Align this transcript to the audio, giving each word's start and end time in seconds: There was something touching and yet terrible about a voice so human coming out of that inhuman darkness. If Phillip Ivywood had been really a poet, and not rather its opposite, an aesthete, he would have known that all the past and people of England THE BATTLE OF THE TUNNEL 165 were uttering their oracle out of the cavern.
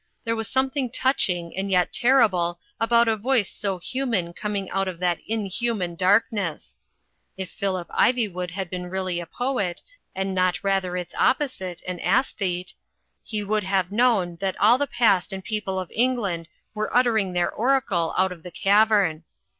There 0.23 0.35
was 0.35 0.47
something 0.49 0.89
touching 0.89 1.55
and 1.55 1.69
yet 1.69 1.93
terrible 1.93 2.59
about 2.79 3.07
a 3.07 3.15
voice 3.15 3.51
so 3.51 3.77
human 3.77 4.33
coming 4.33 4.67
out 4.71 4.87
of 4.87 4.97
that 4.97 5.19
inhuman 5.27 5.93
darkness. 5.93 6.79
If 7.37 7.51
Phillip 7.51 7.87
Ivywood 7.89 8.49
had 8.49 8.67
been 8.71 8.89
really 8.89 9.19
a 9.19 9.27
poet, 9.27 9.83
and 10.15 10.33
not 10.33 10.57
rather 10.63 10.97
its 10.97 11.13
opposite, 11.13 11.83
an 11.87 11.99
aesthete, 11.99 12.73
he 13.23 13.43
would 13.43 13.63
have 13.65 13.91
known 13.91 14.37
that 14.37 14.59
all 14.59 14.79
the 14.79 14.87
past 14.87 15.31
and 15.31 15.43
people 15.43 15.79
of 15.79 15.91
England 15.93 16.45
THE 16.45 16.49
BATTLE 16.81 16.85
OF 16.87 16.89
THE 16.89 16.93
TUNNEL 16.93 16.93
165 16.93 16.93
were 16.93 16.97
uttering 16.97 17.33
their 17.33 17.51
oracle 17.51 18.15
out 18.17 18.31
of 18.31 18.41
the 18.41 18.49
cavern. 18.49 19.23